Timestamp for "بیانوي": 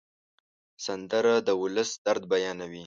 2.31-2.79